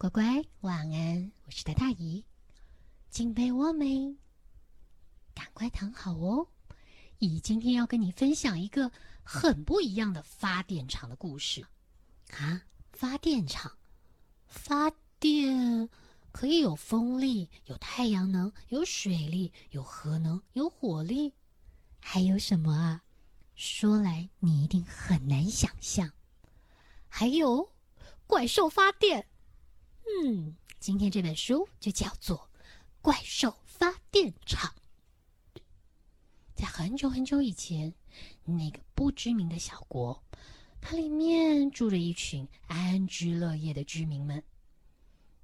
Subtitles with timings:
[0.00, 1.32] 乖乖，晚安！
[1.44, 2.24] 我是大大姨，
[3.10, 4.14] 进被窝没？
[5.34, 6.46] 赶快躺好哦！
[7.18, 8.92] 姨今天要跟你分享一个
[9.24, 11.66] 很不一样的发电厂的故事
[12.30, 12.62] 啊！
[12.92, 13.76] 发电厂
[14.46, 15.88] 发电
[16.30, 21.34] 可以有风力、有太阳能、有水力、有核能、有火力，
[21.98, 23.02] 还有什么啊？
[23.56, 26.12] 说来你一定很难想象。
[27.08, 27.72] 还有
[28.28, 29.26] 怪兽发电。
[30.08, 32.36] 嗯，今天这本书就叫做
[33.02, 34.72] 《怪兽发电厂》。
[36.54, 37.94] 在很久很久以前，
[38.44, 40.20] 那个不知名的小国，
[40.80, 44.42] 它里面住着一群安居乐业的居民们。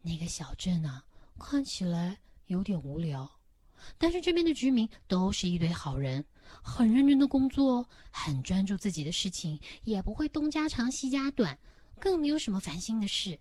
[0.02, 1.04] 那个小镇啊，
[1.38, 3.30] 看起来有点无聊，
[3.98, 6.24] 但是这边的居民都是一堆好人，
[6.62, 11.58] 很认真的工作，很专注自己的事情，也不会东家长西家短，
[12.00, 13.38] 更没有什么烦心的事。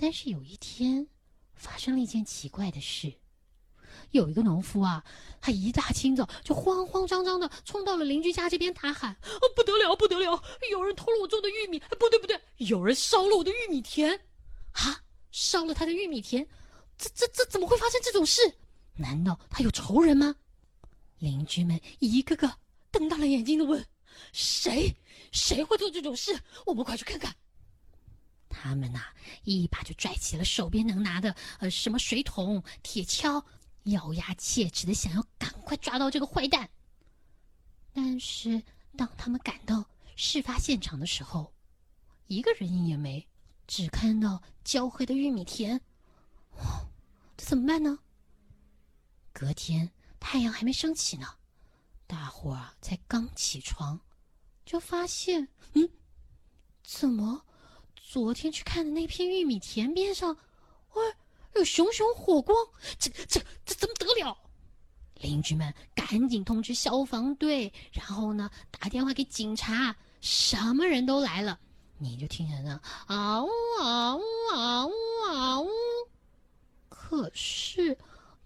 [0.00, 1.08] 但是有一天，
[1.54, 3.12] 发生了一件奇怪的事。
[4.12, 5.04] 有一个农夫啊，
[5.40, 10.40] 他一大清早就慌慌张张的冲到了邻居家这边，大喊：“哦，不得了，不得了！
[10.70, 11.80] 有人偷了我种的玉米！
[11.98, 14.18] 不对，不对，有人烧了我的玉米田！
[14.72, 16.46] 啊，烧了他的玉米田！
[16.96, 18.40] 这、这、这怎么会发生这种事？
[18.94, 20.36] 难道他有仇人吗？”
[21.18, 22.50] 邻居们一个个
[22.92, 23.84] 瞪大了眼睛的问
[24.32, 24.94] ：“谁？
[25.32, 26.38] 谁会做这种事？
[26.66, 27.34] 我们快去看看！”
[28.48, 29.00] 他们呐，
[29.44, 33.44] 一把就拽起了手边能拿的，呃，什么水桶、铁锹，
[33.84, 36.68] 咬牙切齿的想要赶快抓到这个坏蛋。
[37.92, 38.62] 但是
[38.96, 39.84] 当他们赶到
[40.16, 41.52] 事发现场的时候，
[42.26, 43.26] 一个人影也没，
[43.66, 45.80] 只看到焦黑的玉米田。
[47.36, 47.98] 这怎么办呢？
[49.32, 51.26] 隔天太阳还没升起呢，
[52.06, 54.00] 大伙儿才刚起床，
[54.66, 55.88] 就发现，嗯，
[56.82, 57.44] 怎么？
[58.08, 60.34] 昨天去看的那片玉米田边上，
[60.94, 61.02] 喂，
[61.56, 62.56] 有熊熊火光！
[62.98, 64.34] 这、这、这怎么得了？
[65.16, 71.60] 邻居们赶紧通知消防队，然后呢，打电话给警察，什么人都来了。
[71.98, 73.48] 你就听着呢，啊呜
[73.78, 74.22] 啊呜
[74.54, 74.92] 啊呜
[75.26, 75.68] 啊呜。
[76.88, 77.94] 可是，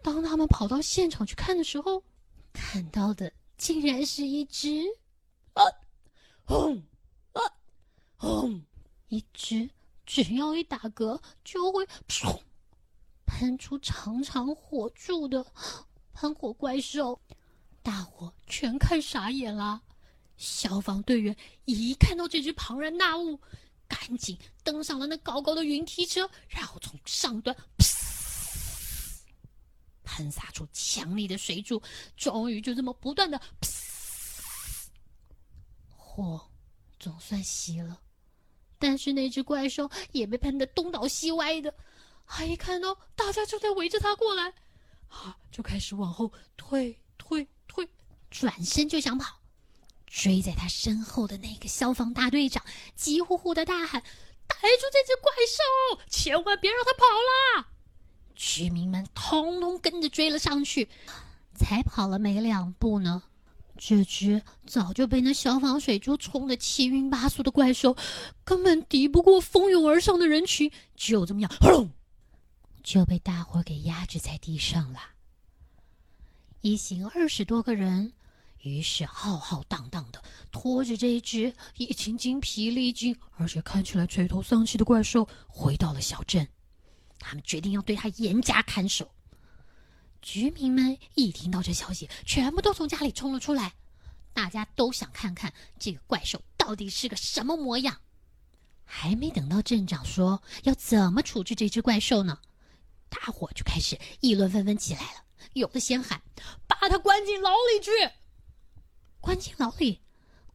[0.02, 2.02] 当他们跑到现场去看的时候，
[2.52, 4.82] 看到的竟然是一只
[5.52, 5.62] 啊，
[6.42, 6.82] 轰
[7.32, 7.40] 啊，
[8.16, 8.60] 轰。
[9.12, 9.68] 一只
[10.06, 12.40] 只要一打嗝就会噗
[13.26, 15.44] 喷出长长火柱的
[16.14, 17.20] 喷火怪兽，
[17.82, 19.82] 大伙全看傻眼了。
[20.38, 21.36] 消防队员
[21.66, 23.38] 一看到这只庞然大物，
[23.86, 27.54] 赶紧登上了那高高的云梯车，然后从上端
[30.04, 31.82] 喷洒出强力的水柱，
[32.16, 33.38] 终于就这么不断的，
[35.94, 36.50] 火
[36.98, 38.00] 总算熄了。
[38.82, 41.72] 但是那只怪兽也被喷得东倒西歪的，
[42.26, 44.52] 他一看到大家就在围着他过来，
[45.08, 47.88] 啊，就开始往后退退退，
[48.28, 49.38] 转身就想跑。
[50.06, 52.62] 追在他身后的那个消防大队长
[52.96, 54.02] 急呼呼的大喊
[54.48, 57.68] ：“逮住这只怪兽，千万别让它跑了！”
[58.34, 60.88] 居民们通通跟着追了上去，
[61.54, 63.22] 才跑了没两步呢。
[63.84, 67.96] 这只早就被那消防水柱冲得七晕八素的怪兽，
[68.44, 71.90] 根本敌不过蜂拥而上的人群，就这么样，轰，
[72.84, 75.00] 就被大伙给压制在地上了。
[76.60, 78.12] 一行二十多个人，
[78.60, 80.22] 于是浩浩荡荡的
[80.52, 86.46] 拖着这一只已经精疲力尽，而且看起来垂头丧气的怪兽，回到了小镇。
[87.18, 89.10] 他们决定要对他严加看守。
[90.22, 93.74] 居民们一听到这消息，全部都从家里冲了出来。
[94.32, 98.00] 大家都想看看这个怪兽到底是个什么模样。
[98.84, 102.38] 还没等到镇长说要怎么处置这只怪兽呢，
[103.08, 105.24] 大伙就开始议论纷纷起来了。
[105.54, 106.22] 有的先喊
[106.66, 107.90] ：“把他关进牢里去！”
[109.20, 110.00] 关进牢里？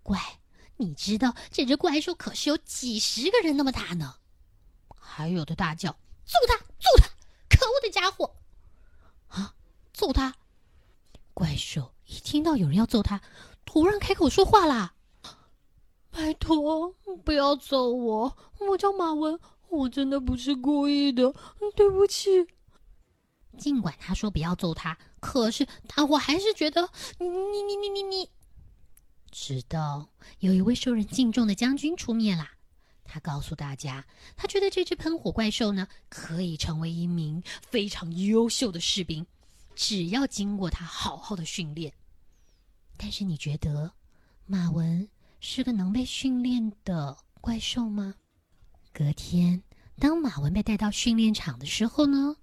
[0.02, 0.40] 乖，
[0.78, 4.16] 你知道这只怪兽可是有几十个人那么大呢。
[4.96, 5.92] 还有的大叫
[6.26, 6.58] ：“揍他！
[6.58, 7.08] 揍他！
[7.50, 8.36] 可恶的家伙！”
[9.98, 10.36] 揍他！
[11.34, 13.20] 怪兽一听到有人要揍他，
[13.66, 14.94] 突然开口说话啦
[16.14, 16.94] ：“拜托，
[17.26, 18.38] 不要揍我！
[18.60, 19.40] 我叫马文，
[19.70, 21.34] 我真的不是故意的，
[21.76, 22.30] 对不起。”
[23.58, 28.30] 尽管他说不要揍他，可是大伙还是觉得你你你你你你。
[29.32, 32.52] 直到有一位受人敬重的将军出面啦，
[33.04, 34.06] 他告诉大家，
[34.36, 39.26] 他觉得这只喷火怪兽呢，可以成为一名非常优秀的士兵。
[39.78, 41.94] 只要经过他好好的训练，
[42.98, 43.94] 但是你觉得
[44.48, 45.08] 马文
[45.40, 48.16] 是个能被训练的怪兽吗？
[48.92, 49.62] 隔天，
[50.00, 52.38] 当马文被带到训练场的时候呢，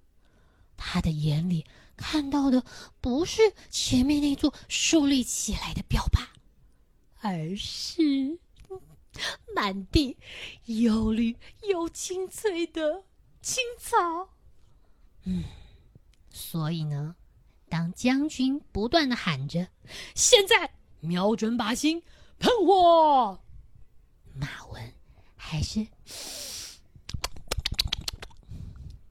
[0.77, 1.65] 他的眼里
[1.97, 2.63] 看到的
[3.01, 6.27] 不是前面那座竖立起来的标靶，
[7.19, 8.39] 而是
[9.53, 10.17] 满地
[10.63, 11.35] 又绿
[11.67, 13.03] 又青翠的
[13.41, 14.29] 青草。
[15.23, 15.43] 嗯，
[16.29, 17.17] 所以呢，
[17.69, 19.67] 当将军不断的喊着
[20.15, 22.03] “现在瞄准靶心，
[22.39, 23.43] 喷火”，
[24.33, 24.93] 马文
[25.35, 25.87] 还是。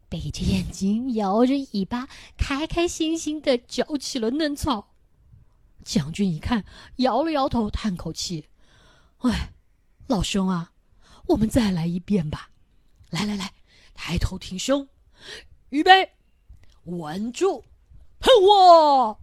[0.08, 4.94] 闭着眼睛，摇着尾巴，开开心心的嚼起了嫩草。
[5.84, 6.64] 将军一看，
[6.96, 8.48] 摇了摇头，叹口气
[9.18, 9.52] ：“哎，
[10.06, 10.72] 老兄啊，
[11.26, 12.50] 我们再来一遍吧。
[13.10, 13.52] 来来来，
[13.92, 14.88] 抬头挺胸，
[15.70, 16.12] 预备，
[16.84, 17.64] 稳住，
[18.24, 19.18] 喷火！”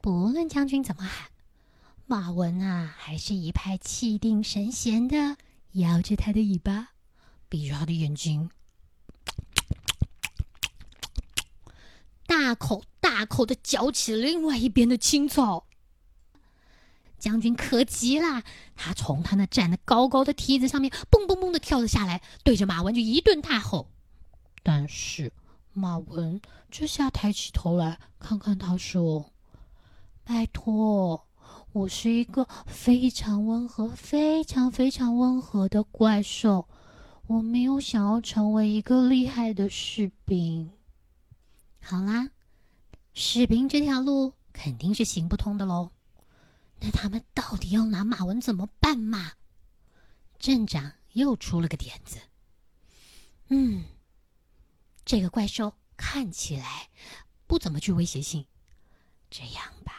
[0.00, 1.28] 不论将军怎么喊，
[2.06, 5.36] 马文啊，还是一派气定神闲的
[5.72, 6.92] 摇着他的尾巴，
[7.50, 8.50] 闭着他的眼睛。
[12.26, 15.66] 大口大口的嚼起另外一边的青草。
[17.18, 18.42] 将军可急了，
[18.76, 23.90] 他从他那站得高高的梯子上面蹦蹦蹦的跳了下来，对着马文就一顿大吼。
[24.62, 25.32] 但是
[25.76, 26.40] 马文
[26.70, 29.30] 这下抬起头来看看他，说
[30.24, 31.26] ：“拜托，
[31.72, 36.66] 我是一个非常温和、非常非常温和的怪兽，
[37.26, 40.70] 我没有想要成为一个厉害的士兵。”
[41.82, 42.30] 好啦，
[43.12, 45.90] 士兵这条路肯定是行不通的喽。
[46.80, 49.32] 那他们到底要拿马文怎么办嘛？
[50.38, 52.18] 镇长又出了个点子。
[53.48, 53.84] 嗯，
[55.06, 56.90] 这个怪兽看起来
[57.46, 58.44] 不怎么具威胁性。
[59.30, 59.92] 这样吧，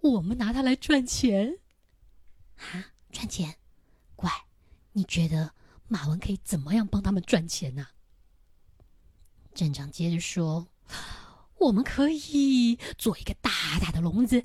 [0.00, 1.58] 我们拿它来赚钱。
[2.56, 3.56] 啊，赚钱？
[4.16, 4.30] 怪，
[4.92, 5.52] 你觉得
[5.88, 7.86] 马文可以怎么样帮他们赚钱呢？
[9.54, 10.68] 镇长接着说
[11.58, 14.44] ：“我们可以做一个大大的笼子，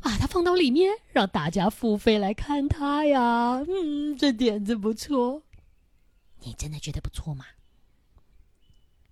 [0.00, 3.64] 把它放到里面，让大家付费来看它呀。
[3.66, 5.42] 嗯，这点子不错。
[6.40, 7.44] 你真的觉得不错吗？”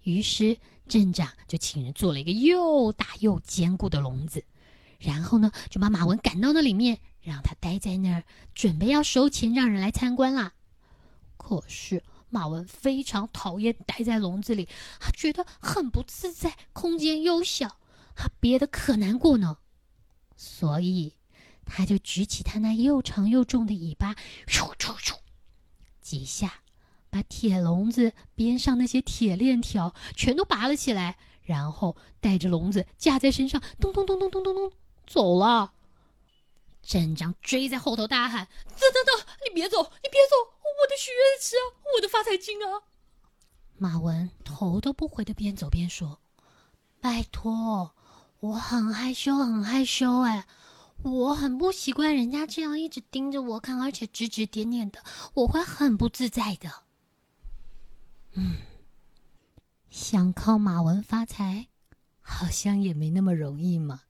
[0.02, 0.56] 于是
[0.88, 4.44] 镇长就请人做了一个又大又坚固的笼子，
[4.98, 8.24] 然后呢，就把马文赶到那里面，让他待在那儿，
[8.54, 10.52] 准备要收钱让人来参观啦。
[11.36, 12.02] 可是。
[12.32, 14.68] 马文非常讨厌待在笼子里，
[15.00, 17.80] 他觉得很不自在，空间又小，
[18.14, 19.58] 他憋得可难过呢。
[20.36, 21.14] 所以，
[21.66, 24.14] 他就举起他那又长又重的尾巴，
[24.46, 25.16] 咻咻咻，
[26.00, 26.60] 几下，
[27.10, 34.72] 把铁笼子边上那些铁链条全都拔了起来，然后带着笼子架在身上，咚咚咚咚咚咚咚，
[35.06, 35.72] 走了。
[36.82, 40.36] 镇长追在后头大喊：“等等等，你别走，你别走！”
[40.80, 41.64] 我的许愿池啊，
[41.94, 42.82] 我的发财金啊！
[43.76, 46.20] 马文头都不回的边走边说
[47.00, 47.94] ：“拜托，
[48.40, 50.46] 我很害羞，很害羞，哎，
[51.02, 55.02] 我很不习惯人家这样一直盯着我看，而且指指点点的，
[55.34, 56.70] 我会很不自在的。”
[58.32, 58.58] 嗯，
[59.90, 61.68] 想靠马文发财，
[62.20, 64.02] 好像也没那么容易嘛。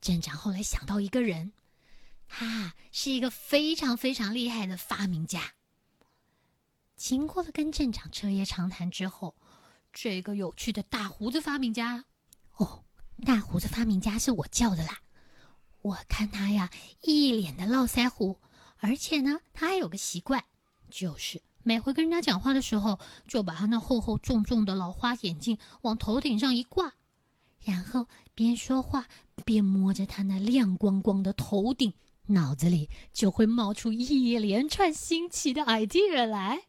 [0.00, 1.52] 镇长后来想到一个人。
[2.30, 5.54] 他是一个非常非常厉害的发明家。
[6.94, 9.34] 经过了跟镇长彻夜长谈之后，
[9.94, 12.04] 这个有趣的大胡子发明家，
[12.56, 12.84] 哦，
[13.24, 15.00] 大胡子发明家是我叫的啦。
[15.80, 16.70] 我看他呀，
[17.00, 18.38] 一脸的络腮胡，
[18.76, 20.44] 而且呢，他还有个习惯，
[20.90, 26.94] 就是每回跟人家讲话的时候，就把他那厚厚重重的老花眼镜往头顶上一挂，
[27.62, 29.06] 然后边说话
[29.44, 31.92] 边摸着他那亮光光的头顶。
[32.28, 36.62] 脑子里就会冒出一连串新奇的 idea 来。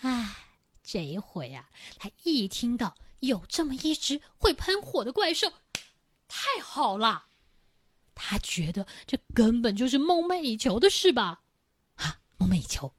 [0.00, 0.34] 唉，
[0.82, 5.52] 这一回啊，他一听到有这么一只会喷火的怪兽，
[6.26, 7.26] 太好了！
[8.14, 11.42] 他觉得这根本就是梦寐以求的事吧？
[11.96, 12.94] 啊，梦寐以求！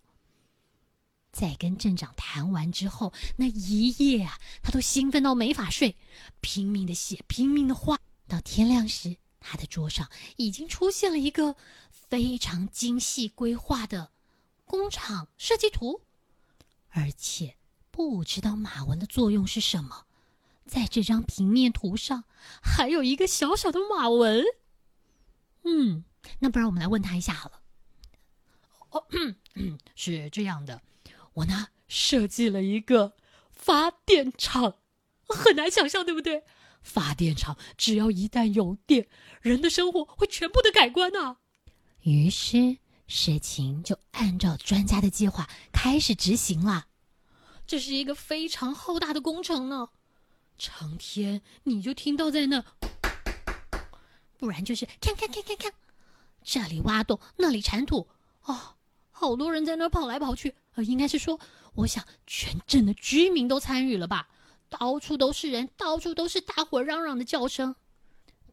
[1.42, 5.96] 在跟镇长谈完之后，那一夜啊，他都兴奋到没法睡，
[6.40, 9.18] 拼命的写，拼命的画，到天亮时。
[9.40, 10.08] 他的桌上
[10.38, 11.56] 已经出现了一个
[11.90, 14.12] 非常精细规划的
[14.66, 16.02] 工厂设计图，
[16.90, 17.56] 而且
[17.90, 20.06] 不知道马文的作用是什么，
[20.68, 22.24] 在这张平面图上
[22.62, 24.46] 还有一个小小的马文。
[25.64, 26.04] 嗯，
[26.38, 27.62] 那不然我们来问他一下好了。
[28.92, 29.04] 哦，
[29.96, 30.80] 是这样的，
[31.34, 33.14] 我呢设计了一个
[33.52, 34.76] 发电厂，
[35.28, 36.44] 很难想象，对不对？
[36.82, 39.08] 发电厂只要一旦有电，
[39.42, 41.38] 人的生活会全部的改观呐。
[42.02, 46.88] 于是事情就按照专家的计划开始执行了。
[47.68, 49.90] 这是一个非常浩大的工程呢，
[50.58, 52.66] 成天你就听到在那，
[54.38, 55.72] 不然就是看看看看看，
[56.44, 58.08] 这里挖洞，那里铲土，
[58.46, 58.76] 哦，
[59.12, 60.56] 好多人在那跑来跑去。
[60.76, 61.40] 呃，应该是说，
[61.74, 64.30] 我想全镇的居民都参与了吧，
[64.70, 67.76] 到处都是人，到处都是大伙嚷嚷的叫声。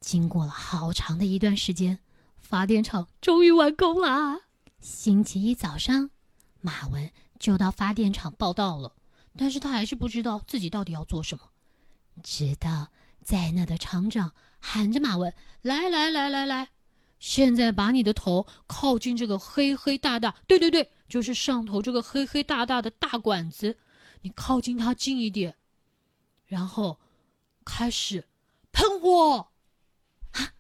[0.01, 1.99] 经过了好长的一段时间，
[2.37, 4.41] 发电厂终于完工啦。
[4.81, 6.11] 星期一早上，
[6.61, 8.95] 马文就到发电厂报道了，
[9.37, 11.45] 但是他还是不知道自己到底要做什么。
[12.23, 12.89] 直到
[13.23, 15.33] 在那的厂长喊着马文
[15.63, 16.69] ：“来来来来来，
[17.19, 23.79] 现在把你的头靠近这个黑黑大大，对对对，就是上头这个黑黑大大的大管子，
[24.23, 25.57] 你靠近它近一点，
[26.45, 27.00] 然后
[27.65, 28.29] 开始
[28.73, 29.49] 喷火。
[30.33, 30.53] 啊，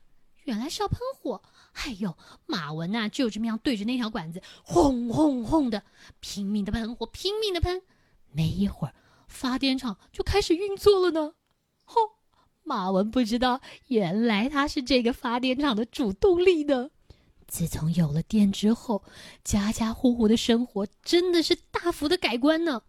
[0.44, 1.42] 原来是要喷火。”
[1.84, 5.84] 哎呦，马文呐，就这么样对着那条管子轰轰轰的
[6.18, 7.82] 拼命的喷火，拼命的喷。
[8.32, 8.94] 没一会儿，
[9.28, 11.34] 发电厂就开始运作了呢。
[11.84, 12.00] 吼，
[12.64, 16.90] 马文不知道，原来他是这个发电厂的主动力呢。
[17.48, 19.02] 自从有了电之后，
[19.42, 22.82] 家家户户的生活真的是大幅的改观呢。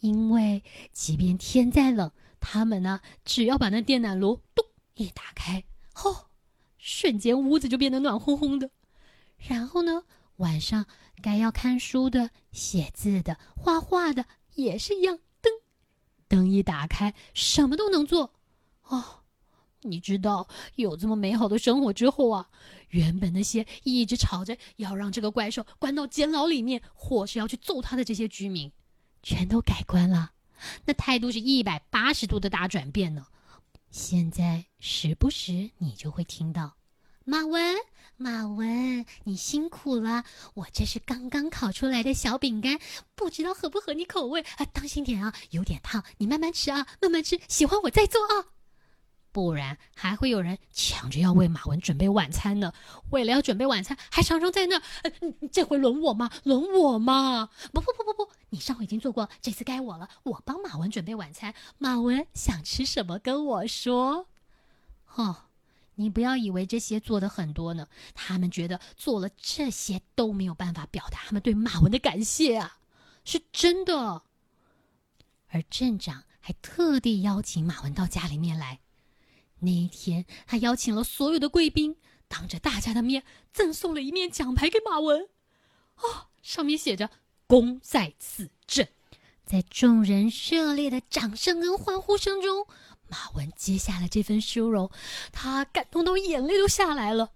[0.00, 4.64] 因为即便天再冷，他们呢，只要把那电暖炉咚
[4.94, 6.26] 一打开，吼。
[6.82, 8.70] 瞬间屋子就变得暖烘烘的，
[9.36, 10.04] 然后呢，
[10.36, 10.86] 晚上
[11.22, 15.52] 该要看书的、写字的、画画的也是一样，灯
[16.26, 18.32] 灯一打开，什么都能做。
[18.84, 19.19] 哦，
[19.82, 22.48] 你知道有这么美好的生活之后啊，
[22.90, 28.70] 原本那些一直吵着要让这个怪兽关到监牢里面，或是要去揍他的这些居民，
[29.22, 30.32] 全都改观了，
[30.84, 33.26] 那态度是一百八十度的大转变呢。
[33.90, 36.76] 现在时不时你就会听到，
[37.24, 37.76] 马文，
[38.16, 40.24] 马文，你辛苦了。
[40.54, 42.78] 我这是刚刚烤出来的小饼干，
[43.14, 44.64] 不知道合不合你口味啊？
[44.72, 47.40] 当心点啊，有点烫，你慢慢吃啊，慢慢吃。
[47.48, 48.46] 喜欢我再做啊。
[49.32, 52.72] 不然还会有人抢着要为马文准备晚餐呢。
[53.10, 54.76] 为了要准备晚餐，还常常在那。
[55.02, 55.12] 呃
[55.52, 56.30] 这回轮我吗？
[56.44, 57.48] 轮我吗？
[57.72, 60.08] 不不不不不，你上回已经做过，这次该我了。
[60.24, 61.54] 我帮马文准备晚餐。
[61.78, 64.26] 马文想吃什么，跟我说。
[65.14, 65.44] 哦，
[65.94, 67.86] 你不要以为这些做的很多呢。
[68.14, 72.78] 他们觉得做了这些都没有办法表达他们对马文的感谢啊，
[73.24, 74.22] 是真的。
[75.48, 78.80] 而镇长还特地邀请马文到家里面来。
[79.60, 81.94] 那一天，他邀请了所有的贵宾，
[82.28, 85.28] 当着大家的面赠送了一面奖牌给马文。
[85.96, 87.10] 哦，上面写着
[87.46, 88.88] “功在此镇”。
[89.44, 92.66] 在众人热烈的掌声跟欢呼声中，
[93.08, 94.90] 马文接下了这份殊荣，
[95.30, 97.32] 他感动到眼泪都下来了，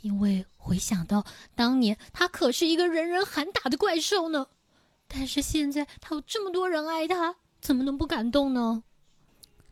[0.00, 4.46] 因为回想到当年他可是一个人人喊打的怪兽呢。
[5.06, 8.82] 但是现在他有这么多人爱他，怎么能不感动呢？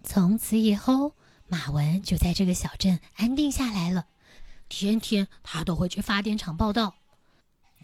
[0.02, 1.14] 从此以后。
[1.48, 4.06] 马文就在这个小镇安定下来了，
[4.68, 6.96] 天天他都会去发电厂报道，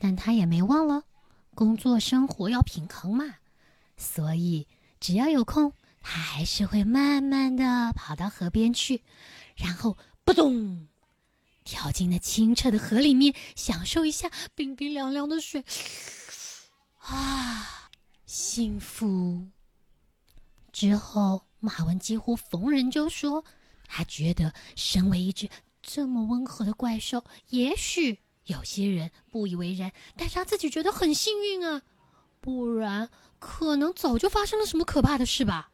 [0.01, 1.05] 但他也没忘了
[1.55, 3.37] 工作生活要平衡嘛，
[3.97, 4.67] 所以
[4.99, 9.03] 只要有空，他还是会慢慢的跑到河边去，
[9.55, 10.89] 然后扑通
[11.63, 15.65] 跳进那清澈的河里面，享受一下冰冰凉凉的水，
[16.99, 17.91] 啊，
[18.27, 19.47] 幸福。
[20.73, 21.47] 之后。
[21.63, 23.45] 马文几乎逢人就说
[23.87, 25.49] ：“他觉得身为一只
[25.81, 31.83] 这么温和的怪兽，也许有些人不以为然，但是他自己觉得很幸运啊，
[32.41, 35.71] 不然可能早就发生了什么可怕的事吧。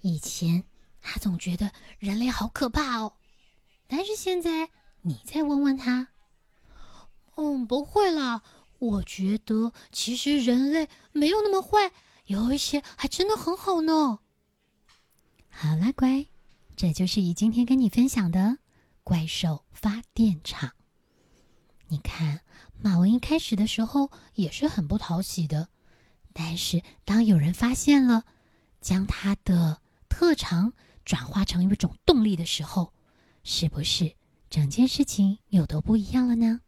[0.00, 0.62] 以前
[1.02, 3.14] 他总觉得人类好可怕哦，
[3.88, 4.70] 但是现在
[5.02, 6.06] 你再问问他，
[7.34, 8.44] 嗯，不会啦，
[8.78, 11.90] 我觉得其实人类没有那么坏，
[12.26, 14.20] 有一些还真的很好呢。”
[15.58, 16.26] 好啦，乖，
[16.76, 18.58] 这就是以今天跟你分享的
[19.02, 20.74] 怪兽发电厂。
[21.88, 22.42] 你看，
[22.78, 25.70] 马文一开始的时候也是很不讨喜的，
[26.34, 28.26] 但是当有人发现了，
[28.82, 30.74] 将他的特长
[31.06, 32.92] 转化成一种动力的时候，
[33.42, 34.14] 是不是
[34.50, 36.60] 整件事情又都不一样了呢？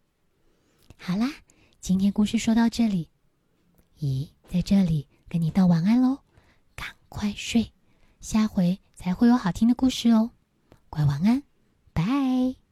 [0.96, 1.30] 好啦，
[1.78, 3.10] 今天故事说到这里，
[3.98, 6.20] 咦，在这里跟你道晚安喽，
[6.74, 7.70] 赶快睡。
[8.20, 10.30] 下回才会有好听的故事哦，
[10.90, 11.42] 乖晚安，
[11.92, 12.67] 拜。